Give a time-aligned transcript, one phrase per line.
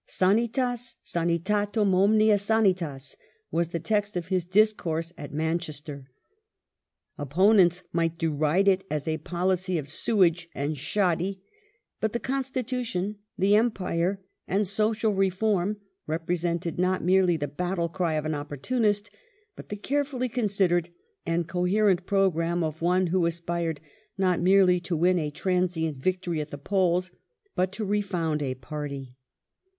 [0.09, 3.15] "Sanitas sanitatum omnia Sanitas,"
[3.51, 6.09] was the text of his discourse at Manchester.
[7.19, 11.43] Opponents might deride it as a policy of sewage and shoddy,
[11.99, 15.77] but" the Constitution, the Empire and Social Reform"
[16.07, 19.11] represented not merely the battle cry of an opportunist,
[19.55, 20.87] but the carefully con sidered
[21.27, 23.79] and coherent programme of one who aspired
[24.17, 27.11] not merely to win a transient victory at the polls,
[27.53, 29.11] but to refound a party.